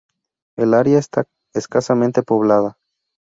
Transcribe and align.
El 0.57 0.73
área 0.73 0.97
está 0.97 1.25
escasamente 1.53 2.23
poblada. 2.23 2.75